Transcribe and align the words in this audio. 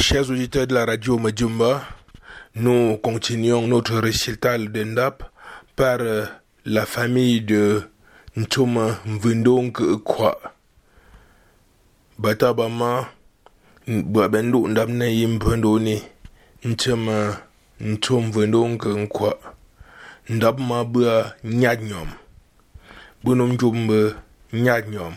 Chers 0.00 0.30
auditeurs 0.30 0.66
de 0.66 0.74
la 0.74 0.84
radio 0.86 1.18
Majumba, 1.18 1.82
nous 2.54 2.96
continuons 2.98 3.66
notre 3.66 3.98
récital 3.98 4.70
de 4.70 4.84
Ndap 4.84 5.24
par 5.76 5.98
euh, 6.00 6.24
la 6.64 6.86
famille 6.86 7.40
de 7.40 7.82
Ntoma 8.36 8.98
Mvendong 9.06 9.72
Kwa. 10.04 10.38
Batabama 12.18 13.08
Babendu 13.86 14.68
Ndamne 14.68 15.02
Yimpendoni 15.12 16.02
Ntoma 16.64 17.36
Ntom 17.80 18.26
Mvendong 18.28 18.78
Kwa. 19.08 19.38
Ndap 20.28 20.60
ma 20.60 20.84
bua 20.84 21.34
nyad 21.44 21.82
nyom. 21.82 22.08
Bunum 23.24 23.56
jumbe 23.58 24.14
nyad 24.52 24.88
nyom. 24.90 25.14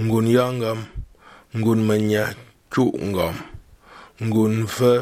Ngun 0.00 0.26
yangam. 0.26 0.84
Ngun 1.56 1.82
manya 1.84 2.34
chu 2.70 2.92
ngam. 3.02 3.34
ngun 4.26 4.66
fe 4.66 4.92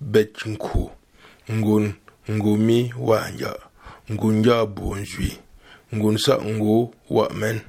bet 0.00 0.46
nku 0.46 0.90
ngun 1.50 1.94
ngumi 2.30 2.92
wanja 3.08 3.52
ngun 4.12 4.42
ja 4.44 4.66
bonjwi 4.66 5.44
ngun 5.94 6.18
sa 6.18 6.34
ngu 6.42 6.94
wa 7.10 7.28
men. 7.30 7.60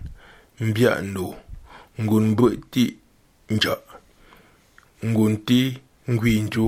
Mbia 0.59 1.02
ndo 1.02 1.35
ngun 2.02 2.35
bweti 2.35 2.98
nja. 3.49 3.77
Ngun 5.05 5.34
ti 5.45 5.77
ngwinju 6.09 6.66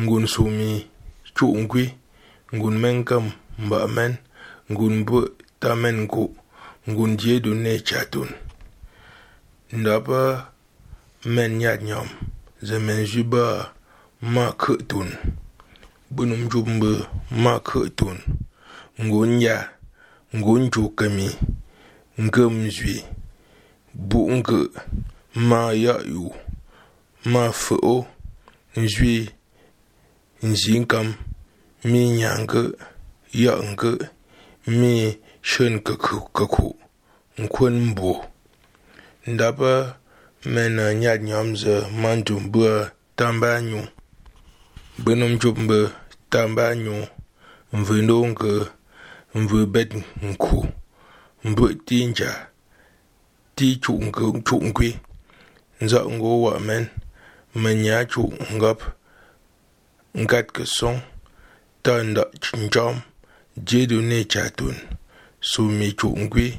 ngun 0.00 0.26
sumi 0.26 0.86
chu 1.36 1.46
ngwi. 1.62 1.84
Ngun 2.54 2.76
menkam 2.82 3.30
mba 3.58 3.88
men. 3.88 4.12
Ngun 4.70 5.04
bwe 5.06 5.22
tamen 5.60 6.06
ku. 6.12 6.34
Ngun 6.88 7.16
jedu 7.20 7.54
ne 7.54 7.72
chatun 7.88 8.28
ndapa 9.72 10.52
men 11.34 11.58
nyat 11.60 11.80
nyom 11.82 12.08
zemen 12.60 13.04
jiba 13.06 13.72
ma 14.20 14.52
kătun 14.52 15.08
bânum 16.08 16.48
jumbă 16.50 17.10
ma 17.30 17.58
kătun 17.58 18.18
ngon 18.98 19.40
ya 19.40 19.78
ngon 20.34 20.68
jokami 20.72 21.38
ngăm 22.14 22.68
zui 22.68 23.04
bu 23.92 24.30
ngă 24.30 24.70
ma 25.48 25.72
ya'yu 25.72 26.34
ma 27.24 27.50
fă'o 27.62 28.06
nzui 28.74 29.30
nzi 30.40 30.78
nkam 30.78 31.16
mi 31.84 32.10
nya 32.16 32.38
ngă 32.42 32.62
ya 33.30 33.54
ngă 33.70 33.92
mi 34.66 35.18
shön 35.40 35.78
kăkhu 35.86 36.18
kăkhu 36.36 36.76
nkun 37.42 37.74
mbo 37.90 38.12
ndaba 39.30 40.00
mena 40.44 40.94
nyat 40.94 41.22
nyam 41.22 41.56
ze 41.56 41.80
mandum 42.02 42.50
bua 42.52 42.90
tamba 43.16 43.60
nyu. 43.60 43.86
Benum 44.98 45.38
jumbe 45.38 45.90
tamba 46.30 46.74
nyu. 46.74 47.06
Mve 47.72 48.02
ndonge 48.02 48.66
mve 49.34 49.66
bet 49.66 49.94
nku. 50.22 50.68
Mbe 51.44 51.74
tinja 51.86 52.46
ti 53.54 53.76
chu 53.76 53.92
nge, 53.92 54.42
chu 54.46 54.56
ngwi 54.62 54.98
nza 55.80 56.04
ngo 56.04 56.42
wa 56.42 56.60
men 56.60 56.86
menya 57.54 58.04
chu 58.04 58.32
ngap. 58.52 58.80
Ngat 60.16 60.52
ke 60.52 60.64
song, 60.66 61.00
ta 61.82 62.02
nda 62.02 62.24
chinjam 62.40 63.02
jedu 63.56 64.02
ne 64.02 64.24
chatun 64.24 64.76
su 65.40 65.62
mi 65.62 65.92
chu 65.92 66.08
ngwi 66.16 66.58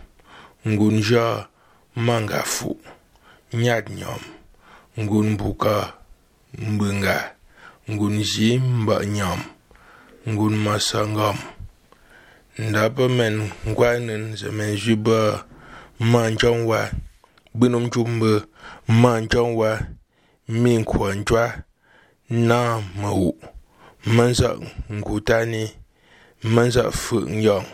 ngunja 0.67 1.47
mangafu 1.95 2.77
nyadnyom 3.53 4.21
ngunbuka 4.99 5.93
mbunga 6.57 7.35
ngunji 7.91 8.57
mba 8.57 9.05
nyom 9.05 9.39
ngun 10.29 10.55
masangom 10.55 11.37
ndaba 12.59 13.09
men 13.09 13.49
ngwanin 13.67 14.35
zemen 14.35 14.77
juba 14.77 15.45
manjongwa 15.99 16.91
gbinom 17.55 17.89
jumbe 17.89 18.41
manjongwa 18.87 19.79
minkwonjwa 20.47 21.53
na 22.29 22.83
mawu 23.01 23.37
manza 24.05 24.57
ngutani 24.93 25.71
manza 26.43 26.91
fu 26.91 27.19
nyong 27.21 27.65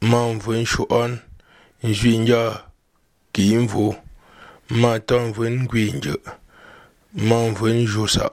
man 0.00 0.38
vun 0.38 0.64
shuon 0.66 1.18
nzui 1.82 2.18
nja 2.18 2.62
kiin 3.32 3.66
vo 3.66 3.94
ma 4.80 4.98
ton 5.08 5.32
vun 5.32 5.66
gwinje 5.66 6.14
man 7.28 7.54
vun 7.54 7.86
jusa 7.86 8.30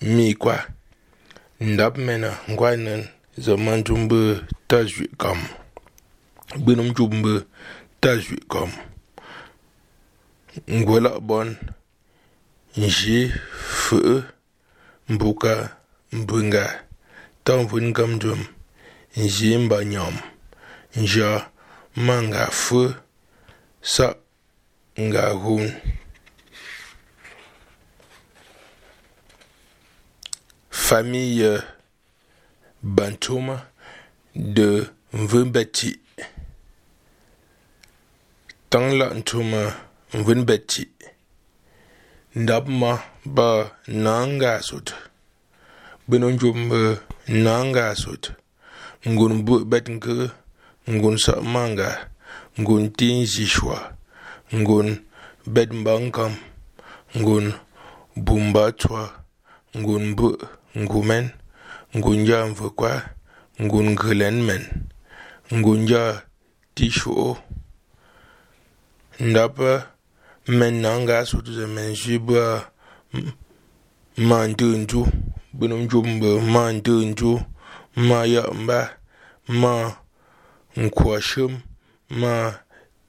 mi 0.00 0.34
kwa 0.34 0.56
ndap 1.60 1.96
mena 1.98 2.30
ngwanen 2.50 3.02
zaman 3.38 3.84
jumbe 3.84 4.40
ta 4.68 4.84
zui 4.84 5.08
kam 5.18 5.38
gbenum 6.56 6.90
jumbe 6.96 7.32
ta 8.00 8.16
zui 8.16 8.40
kam 8.52 8.70
ngwela 10.70 11.20
bon 11.20 11.56
nji 12.76 13.32
fu 13.82 14.22
mbuka 15.08 15.76
mbunga 16.12 16.84
ton 17.44 17.66
vun 17.66 17.92
kam 17.92 18.18
jum 18.18 18.44
nji 19.16 19.58
mba 19.58 19.84
nyom 19.84 20.14
nja 20.96 21.50
ma 21.96 22.20
nga 22.22 22.46
feu 22.50 22.94
sa 23.80 24.06
nga 25.00 25.24
hun 25.42 25.66
famille 30.70 31.62
bantoma 32.82 33.56
de 34.34 34.68
mvembati 35.12 35.90
tangla 38.70 39.06
ntuma 39.14 39.60
mvembati 40.14 40.84
ndabma 42.34 42.90
ba 43.24 43.48
nanga 43.86 44.62
sut 44.62 44.94
Benonjum 46.08 46.58
nanga 47.28 47.94
sut 47.96 48.24
ngun 49.08 49.34
bu 49.46 49.54
betnke 49.70 50.30
ngun 50.94 51.16
saɓmanga 51.24 51.88
ngun 52.60 52.82
tin 52.96 53.26
zichwa 53.32 53.78
ngun 54.54 54.88
bed 55.54 55.70
mbankam 55.80 56.32
ngun 57.18 57.46
bumbatwa 58.24 59.00
ngun 59.78 60.02
mbe 60.12 60.28
ngumen 60.82 61.26
ngun 61.96 62.18
ja 62.28 62.46
mvekwa 62.46 62.92
ngun 63.64 63.96
gelen 64.00 64.36
men 64.46 64.62
ngun 65.54 65.86
ja 65.90 66.22
tishuo 66.74 67.36
ndape 69.20 69.70
men 70.48 70.74
nanga 70.82 71.24
sutuze 71.26 71.66
men 71.66 71.94
zibwa 71.94 72.44
ma 74.28 74.46
nte 74.48 74.64
ntu 74.64 75.00
bino 75.52 75.76
mjumbe 75.76 76.40
ma 76.52 76.72
nte 76.72 76.90
ntu 77.10 77.30
ma 77.96 78.18
yamba 78.34 78.80
ma 79.60 79.72
nkwa 80.82 81.16
shum 81.28 81.52
ma 82.20 82.34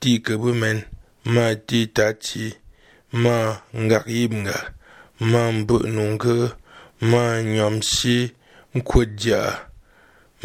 di 0.02 0.12
gabumen 0.26 0.80
ma 1.34 1.46
di 1.68 1.80
dachi 1.96 2.46
ma 3.24 3.38
ngaribnga 3.84 4.58
ma 5.32 5.42
mbu 5.58 5.76
nunga 5.96 6.36
ma 7.12 7.24
nyamsi 7.54 8.32
mkudja 8.76 9.40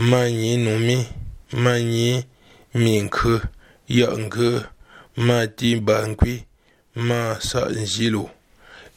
ma 0.09 0.21
nyi 0.39 0.53
numi 0.65 0.99
ma 1.63 1.73
nyi 1.91 2.25
minku 2.83 3.35
yanga 3.99 4.51
ma 5.27 5.47
di 5.57 5.71
bangwi 5.87 6.35
ma 7.07 7.21
sa 7.49 7.61
njilu 7.81 8.25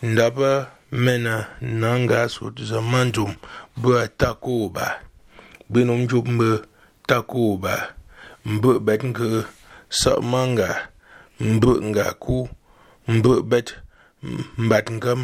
ndaba 0.04 0.52
mena 0.92 1.48
nanga 1.62 2.30
sotu 2.30 2.66
zamanjum 2.66 3.36
bwa 3.78 4.08
takuba. 4.08 5.00
Binum 5.70 6.08
jumbe 6.08 6.60
takuba. 7.08 7.94
Mbë 8.54 8.72
bet 8.86 9.02
nke 9.10 9.28
sa 10.00 10.12
manga 10.32 10.70
mbë 11.40 11.74
nga 11.90 12.06
ku. 12.24 12.38
Mbë 13.16 13.34
bet 13.52 13.68
mbat 14.64 14.88
ngam. 14.98 15.22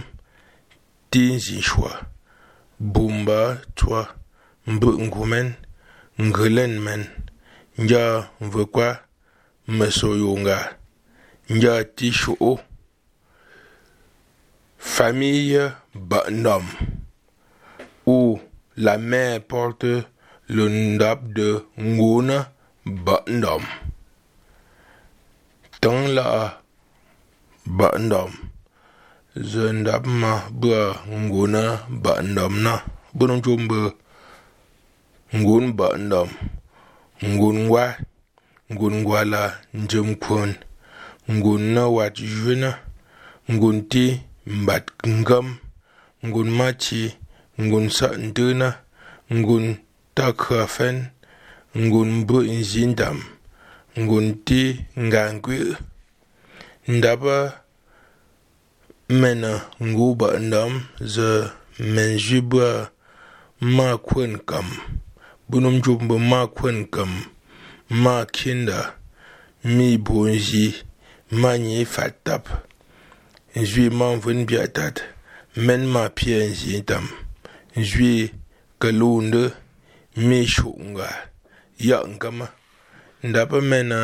Tin 1.12 1.36
nzi 1.36 1.58
shwa. 1.68 1.92
Bumba 2.94 3.40
twa 3.78 4.02
mbụ 4.72 4.90
ngumen 5.06 5.48
ngelen 6.28 6.74
men. 6.86 7.04
Nja 7.78 8.04
mvekwa 8.42 8.88
mesoyonga 9.68 10.58
nja 11.50 11.84
ti 11.84 12.12
shu'u 12.12 12.60
famille 14.78 15.72
Bonhomme 15.94 16.66
où 18.06 18.40
la 18.78 18.98
mère 18.98 19.42
porte 19.42 19.86
le 20.48 20.70
nom 20.70 21.18
de 21.36 21.66
Nguna 21.78 22.52
bottom. 22.86 23.64
Tiŋ 25.82 25.98
laɣa 26.16 26.46
bottom. 27.78 28.32
Zondab 29.52 30.04
ma 30.06 30.32
bua 30.60 30.82
ngona 31.08 31.64
bottom 32.04 32.54
na 32.64 32.74
bini 33.18 33.36
jombo 33.44 33.80
ngon 35.34 35.66
bottom. 35.78 36.30
Ngon 37.24 37.58
wa 37.70 37.86
ngon 38.74 38.96
wala 39.06 39.44
njem 39.74 40.16
kun. 40.24 40.52
Ngon 41.30 41.62
na 41.74 41.84
wat 41.96 42.16
yuna. 42.20 42.72
Ngon 43.52 43.78
ti 43.92 44.06
mbat 44.46 44.86
ngam. 45.06 45.48
Ngon 46.26 46.50
machi 46.58 47.02
ngon 47.62 47.86
sa 47.98 48.08
ndina. 48.18 48.70
Ngon 49.38 49.66
takhafen. 50.16 50.98
ngun 51.78 52.12
mbu 52.12 52.42
nzi 52.44 52.86
ndam 52.86 53.24
ngun 54.00 54.44
ti 54.46 54.86
nga 55.00 55.34
nkwir 55.34 55.78
ndaba 56.88 57.64
mena 59.10 59.52
ngu 59.84 60.16
ba 60.16 60.40
ndam 60.40 60.84
ze 61.00 61.50
men 61.80 62.20
zhi 62.20 62.42
bua 62.42 62.92
ma 63.62 63.98
kwen 63.98 64.38
kam. 64.38 64.68
Bunum 65.50 65.82
ju 65.82 66.00
mbu 66.00 66.20
ma 66.20 66.48
kwen 66.48 66.86
kam. 66.86 67.24
Ma 67.90 68.26
kinda 68.26 68.96
mi 69.64 69.98
bu 69.98 70.28
nzi 70.28 70.76
ma 71.32 71.58
nyi 71.58 71.86
fat 71.86 72.14
tap. 72.24 72.48
Nzwi 73.56 73.90
ma 73.90 74.16
mvun 74.16 74.46
bia 74.46 74.68
tat 74.68 75.04
men 75.56 75.86
ma 75.94 76.10
pie 76.10 76.48
nzi 76.48 76.80
ndam 76.82 77.08
nzwi 77.76 78.32
kalunde 78.80 79.52
mi 80.16 80.48
shu 80.48 80.70
ngaa 80.92 81.31
yankama 81.90 82.48
ndapa 83.28 83.58
mena 83.70 84.00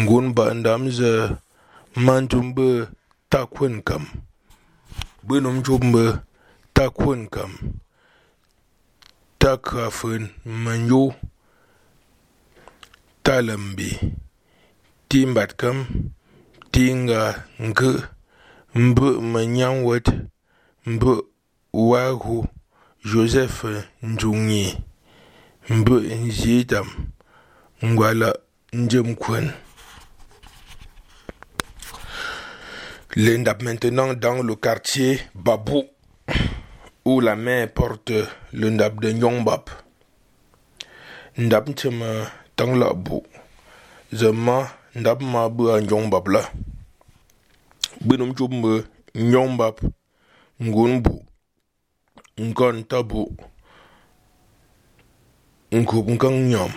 ngun 0.00 0.26
ba 0.36 0.44
ndam 0.58 0.82
ze 0.96 1.10
mantum 2.04 2.46
be 2.56 2.66
ta 3.30 3.40
kam. 3.86 4.04
Bunum 5.26 5.56
jumbe 5.64 6.04
ta 6.74 6.84
kun 6.98 7.20
kam. 7.34 7.52
Takafun 9.40 10.22
manyo 10.64 11.14
talambi 13.24 13.88
timbat 15.08 15.50
kam 15.60 15.78
tinga 16.72 17.20
nge 17.66 17.90
mbụ 18.84 19.06
manyan 19.32 19.76
wet 19.86 20.06
wahu 21.90 22.36
joseph 23.10 23.60
njunyi 24.10 24.64
mbụ 25.76 25.94
njitam 26.24 26.86
ngwala 27.84 28.32
njem 28.72 29.14
kwen 29.14 29.52
L'endap 33.16 33.62
maintenant 33.62 34.14
dans 34.14 34.42
le 34.42 34.56
quartier 34.56 35.20
Babou, 35.36 35.84
où 37.04 37.20
la 37.20 37.36
mère 37.36 37.72
porte 37.72 38.10
le 38.52 38.70
ndap 38.70 39.00
de 39.00 39.12
Nyongbap. 39.12 39.70
Ndap 41.38 41.68
ntema 41.68 42.06
dans 42.56 42.74
la 42.74 42.92
bou. 42.92 43.22
Zema 44.12 44.68
ndap 44.96 45.22
ma 45.22 45.48
bu 45.48 45.70
a 45.70 45.80
Nyongbap 45.80 46.26
la. 46.26 46.42
Binum 48.00 48.34
chumbe 48.34 48.82
Nyongbap 49.14 49.80
ngun 50.60 51.00
bu. 51.00 51.22
Nkon 52.38 52.82
tabu. 52.82 53.36
Nkup 55.70 56.08
nkang 56.08 56.48
nyom. 56.50 56.72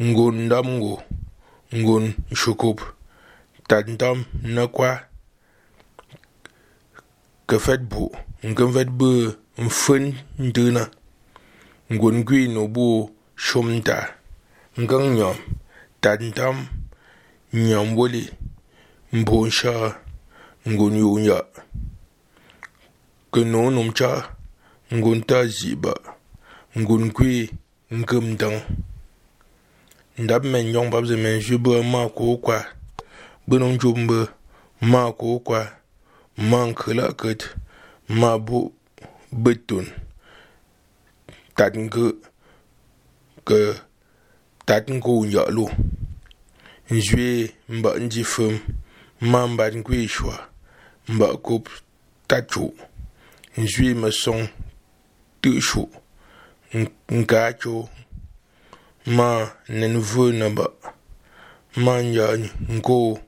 ngun 0.00 0.46
ndamngu 0.46 1.02
ngun 1.74 2.14
shukup. 2.34 2.80
Tatntam 3.68 4.24
nakwa 4.42 5.00
kefet 7.48 7.80
bu. 7.80 8.10
Nkemvet 8.42 8.88
bi 8.90 9.30
mfen 9.58 10.14
ndina 10.38 10.90
ngun 11.92 12.24
gwi 12.24 12.48
no 12.48 12.68
bu 12.68 13.10
shumta 13.36 13.96
ngang 14.80 15.14
nyom. 15.16 15.36
Tatntam 16.00 16.56
nyam 17.52 17.96
woli 17.96 18.24
mbon 19.12 19.50
sha 19.50 19.74
ngun 20.68 20.96
yu 20.96 21.18
nya. 21.20 21.38
Kenu 23.32 23.70
num 23.70 23.92
cha. 23.92 24.36
Ngun 24.92 25.22
ta 25.28 25.46
ziba 25.46 25.94
ngun 26.76 27.12
gwi 27.16 27.50
nkem 27.90 28.36
dang. 28.36 28.60
ndab 30.22 30.42
men 30.44 30.64
nyɔŋ 30.72 30.86
bab 30.92 31.04
zɛ 31.08 31.16
men 31.22 31.36
ʒi 31.44 31.56
bɛ 31.64 31.72
maa 31.92 32.08
ka 32.16 32.22
o 32.32 32.36
kwa. 32.44 32.58
Gbɛnɔ 33.46 33.66
jom 33.80 34.00
bɛ 34.08 34.18
maa 34.92 35.08
ka 35.18 35.26
o 35.34 35.38
kwa. 35.46 35.60
Maa 36.50 36.64
nkela 36.70 37.06
kɛt 37.20 37.40
maa 38.20 38.36
bo 38.46 38.58
bɛ 39.42 39.52
ton. 39.66 39.86
Tat 41.56 41.72
nkɛ 41.84 42.04
kɛ 43.46 43.58
tat 44.66 44.84
nkɛ 44.94 45.10
o 45.20 45.24
yaɣalo 45.32 45.66
n 46.90 46.96
ʒue 47.06 47.50
n 47.68 47.82
ba 47.82 47.90
n 47.98 48.08
di 48.08 48.22
fɛm 48.22 48.54
maa 49.20 49.46
n 49.46 49.56
bat 49.56 49.72
nkue 49.74 50.06
shua 50.08 50.36
n 51.08 51.18
ba 51.18 51.26
kɔp 51.44 51.64
tat 52.28 52.44
cho 52.50 52.64
n 53.56 53.64
ʒue 53.72 53.94
mɛ 54.00 54.08
sɔŋ 54.22 54.40
tɛ 55.42 55.50
sho 55.60 55.82
n 56.74 57.24
kaa 57.26 57.52
cho 57.60 57.88
ma 59.06 59.50
nya 62.02 62.26
ngo 62.70 63.18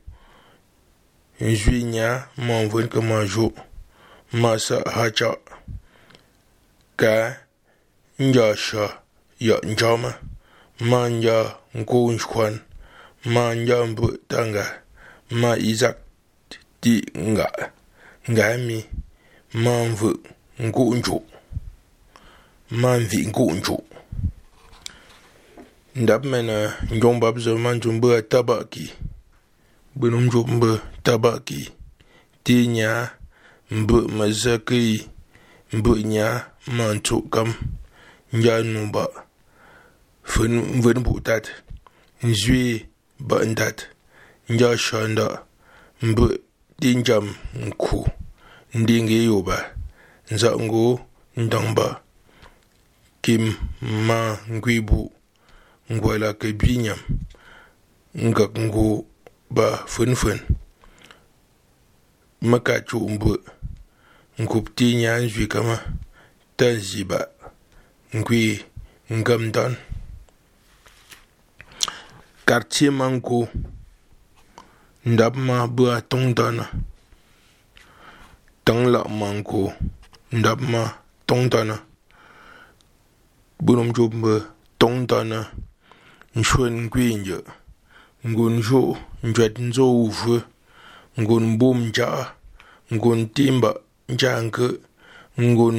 Nzwi 1.39 1.83
nya, 1.83 2.29
ma 2.37 2.63
vun 2.63 2.87
ke 2.87 3.01
ma 3.01 3.25
jo. 3.27 3.51
Ma 4.31 4.57
sa 4.57 4.79
hacha 4.87 5.35
ka 6.95 7.35
nja 8.19 8.55
sha 8.55 9.03
ya 9.39 9.59
njama 9.63 10.15
ma. 10.79 11.09
Nja 11.09 11.57
nko 11.73 12.11
nshkwan. 12.11 12.59
Ma 13.25 13.53
nja 13.53 13.85
mbu 13.85 14.17
tanga 14.27 14.65
ma 15.29 15.57
izak 15.57 15.97
ti 16.81 17.03
nga. 17.15 17.51
Nga 18.31 18.57
mi. 18.57 18.85
Ma 19.53 19.83
mvu 19.89 20.09
nko 20.59 20.95
njo. 20.95 21.19
Ma 22.69 22.97
mvi 22.99 23.27
nko 23.27 23.43
njo 23.51 23.77
ndap 25.95 26.25
mena 26.25 26.75
eh, 26.91 27.19
bab 27.19 27.39
zo 27.39 27.57
man 27.57 27.79
jumbu 27.79 28.21
tabaki 28.21 28.91
bunum 29.95 30.27
jumbu 30.29 30.79
tabaki 31.03 31.71
ti 32.43 32.67
nya 32.67 33.11
mbu 33.71 34.11
yi. 34.69 35.07
mbu 35.73 35.95
nya 35.97 36.45
mantu 36.67 37.21
kam. 37.21 37.53
Nya 38.33 38.63
nuba 38.63 39.07
fun 40.23 40.81
vun 40.81 41.03
butat 41.03 41.47
Nzwe 42.23 42.85
ba 43.19 43.45
ndat. 43.45 43.87
Nya 44.49 44.77
shanda 44.77 45.43
mbu 46.01 46.37
dinjam 46.79 47.35
nku 47.55 48.09
Ndenge 48.73 49.23
yo 49.23 49.41
ba. 49.41 49.71
ndingi 50.31 50.63
ngo 50.63 50.99
ndang 51.37 51.73
ba. 51.75 52.01
kim 53.21 53.55
ma 53.79 54.37
ngwibu 55.89 56.07
ngwala 56.07 56.33
ke 56.33 56.53
binyam 56.53 56.97
ngak 58.15 58.51
ngu 58.57 59.05
ba 59.49 59.85
fun 59.87 60.15
fun 60.15 60.39
maka 62.41 62.81
chu 62.81 63.09
mbu. 63.09 63.37
Ngup 64.39 64.75
ti 64.75 64.95
nyan 64.95 65.29
zwi 65.29 65.47
kama. 65.47 65.79
Tan 66.57 66.79
zi 66.79 67.03
ba. 67.03 67.19
Ngwi 68.13 68.61
ngam 69.09 69.51
don 69.51 69.75
quartier 72.45 72.91
manko 72.91 73.47
ndab 75.05 75.35
ma 75.35 75.67
bua 75.67 76.01
tong 76.01 76.33
dona 76.37 76.69
tang 78.65 78.85
la 78.93 79.01
manko 79.19 79.73
ndab 80.31 80.61
ma 80.61 80.81
tong 81.25 81.49
dona 81.49 81.75
bunum 83.59 83.89
jumbe 83.95 84.45
tong 84.77 85.07
dona 85.09 85.49
nshwen 86.35 86.73
ngwinje 86.85 87.37
ngon 88.29 88.55
jo 88.67 88.81
njwet 89.27 89.55
nzo 89.67 89.85
uvu 90.03 90.35
ngun 91.21 91.45
bum 91.59 91.79
ja 91.95 92.09
ngun 92.93 93.19
timba 93.35 93.71
njanke 94.13 94.67
ngon 95.41 95.77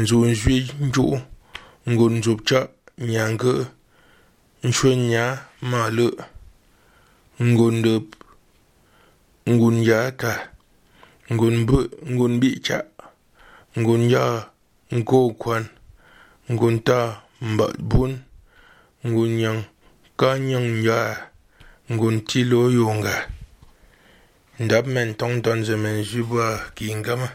nzun 0.00 0.28
zwi 0.40 0.56
nju 0.84 1.06
ngun 1.90 2.14
zupcha 2.24 2.60
nyanke 2.98 3.52
nshwenya 4.66 5.24
male 5.70 6.08
ngon 7.50 7.76
dep 7.84 8.06
ngun 9.50 9.76
yaka 9.88 10.52
ngon 11.32 11.66
be, 11.66 11.78
ngon 12.12 12.40
bi 12.40 12.60
cha. 12.60 12.78
Ngun 13.78 14.10
ya 14.10 14.24
ngon 14.92 15.34
kwan. 15.40 15.64
Ngun 16.50 16.76
ta 16.86 16.98
mbat 17.40 17.74
bun. 17.80 18.12
Ngon 19.04 19.38
yang 19.38 19.60
ka 20.16 20.38
nyang 20.38 20.84
ya 20.84 21.00
ngun 21.92 22.16
ti 22.28 22.44
lo 22.44 22.70
yonga. 22.70 23.16
Ndab 24.58 24.86
men 24.86 25.14
tong 25.14 25.42
ton 25.44 25.64
ze 25.64 25.76
men 25.76 26.04
jubwa 26.04 26.46
kingama 26.76 27.28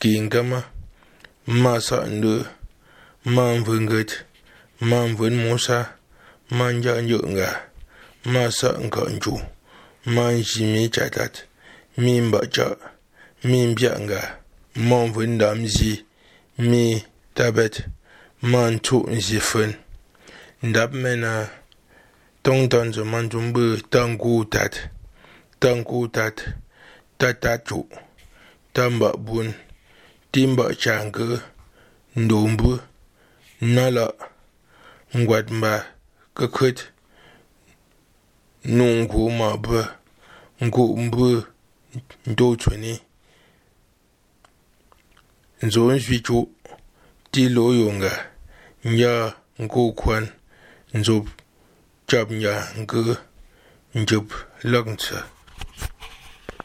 kingama 0.00 0.60
ma 1.46 1.80
sa 1.80 2.04
ndu, 2.06 2.44
ma 3.24 3.54
mvungut 3.54 4.10
ma 4.80 5.06
mvun 5.06 5.34
musa 5.44 5.78
ma 6.50 6.72
nja 6.72 6.94
nga, 7.02 7.48
ma 8.32 8.50
sa 8.50 8.70
nka 8.84 9.02
nju, 9.14 9.34
ma 10.14 10.32
nji 10.32 10.64
mi 10.72 10.82
chatat 10.94 11.34
mi 11.96 12.20
mba 12.20 12.40
cha, 12.54 12.76
mi 13.44 13.66
mbya 13.66 13.92
nga, 14.00 14.20
ma 14.88 15.06
mvun 15.06 15.38
dam 15.38 15.66
zi, 15.66 16.04
mi 16.58 16.84
tabet, 17.34 17.74
ma 18.42 18.70
ntu 18.70 18.96
nzi 19.16 19.40
fun 19.40 19.72
ndap 20.62 20.92
mena 20.92 21.50
tong 22.42 22.68
ton 22.68 22.92
zo 22.92 23.04
man 23.04 23.28
jumbu 23.28 23.76
tangu 23.90 24.44
tat. 24.44 24.88
Tangu 25.60 26.08
tat. 26.08 26.48
Tatatu 27.18 27.88
tamba 28.72 29.12
bun. 29.12 29.52
Timba 30.32 30.74
changu 30.74 31.38
ndombu 32.16 32.80
nala 33.60 34.12
ngwadmba 35.16 35.86
kakut 36.34 36.78
nungu 38.64 39.30
ma 39.30 39.56
ba 39.56 39.98
ngu 40.64 40.96
mbu 40.96 41.42
ndo 42.26 42.56
chuni 42.56 43.00
nzo 45.62 45.92
nzwi 45.92 46.18
chu 46.26 46.48
ti 47.30 47.48
lo 47.48 47.74
yonga 47.74 48.12
nya 48.84 49.34
ngu 49.60 49.92
kwan. 49.92 50.28
nzop, 51.00 51.26
chab 52.08 52.28
nga 52.38 52.54
nga, 52.80 53.16
njab, 54.00 54.28
lagn 54.72 54.96
tsa. 55.00 55.35